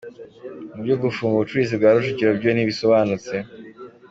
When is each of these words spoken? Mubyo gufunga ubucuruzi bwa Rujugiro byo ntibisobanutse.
Mubyo 0.73 0.95
gufunga 1.03 1.35
ubucuruzi 1.35 1.73
bwa 1.79 1.89
Rujugiro 1.95 2.31
byo 2.39 2.49
ntibisobanutse. 2.53 3.33